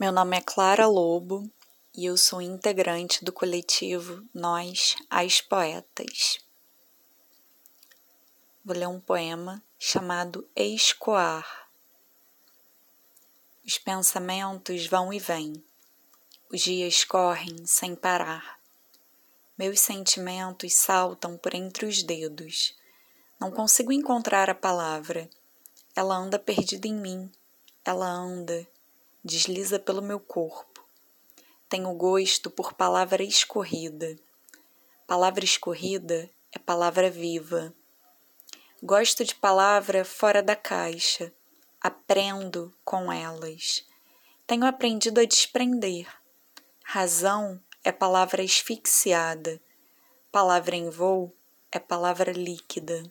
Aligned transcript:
Meu 0.00 0.12
nome 0.12 0.36
é 0.36 0.40
Clara 0.40 0.86
Lobo 0.86 1.50
e 1.92 2.06
eu 2.06 2.16
sou 2.16 2.40
integrante 2.40 3.24
do 3.24 3.32
coletivo 3.32 4.24
Nós, 4.32 4.94
as 5.10 5.40
Poetas. 5.40 6.38
Vou 8.64 8.76
ler 8.76 8.86
um 8.86 9.00
poema 9.00 9.60
chamado 9.76 10.48
Escoar. 10.54 11.68
Os 13.66 13.76
pensamentos 13.76 14.86
vão 14.86 15.12
e 15.12 15.18
vêm, 15.18 15.64
os 16.48 16.60
dias 16.60 17.02
correm 17.02 17.66
sem 17.66 17.96
parar. 17.96 18.60
Meus 19.58 19.80
sentimentos 19.80 20.74
saltam 20.74 21.36
por 21.36 21.54
entre 21.54 21.86
os 21.86 22.04
dedos. 22.04 22.72
Não 23.40 23.50
consigo 23.50 23.90
encontrar 23.90 24.48
a 24.48 24.54
palavra. 24.54 25.28
Ela 25.96 26.16
anda 26.16 26.38
perdida 26.38 26.86
em 26.86 26.94
mim. 26.94 27.32
Ela 27.84 28.06
anda 28.06 28.64
desliza 29.24 29.78
pelo 29.78 30.02
meu 30.02 30.20
corpo. 30.20 30.86
Tenho 31.68 31.92
gosto 31.94 32.50
por 32.50 32.72
palavra 32.72 33.22
escorrida. 33.22 34.16
Palavra 35.06 35.44
escorrida 35.44 36.30
é 36.52 36.58
palavra 36.58 37.10
viva. 37.10 37.74
Gosto 38.82 39.24
de 39.24 39.34
palavra 39.34 40.04
fora 40.04 40.42
da 40.42 40.56
caixa. 40.56 41.32
Aprendo 41.80 42.74
com 42.84 43.12
elas. 43.12 43.84
Tenho 44.46 44.64
aprendido 44.64 45.20
a 45.20 45.24
desprender. 45.24 46.06
Razão 46.82 47.62
é 47.84 47.92
palavra 47.92 48.42
asfixiada. 48.42 49.60
Palavra 50.32 50.76
em 50.76 50.88
voo 50.88 51.34
é 51.70 51.78
palavra 51.78 52.32
líquida. 52.32 53.02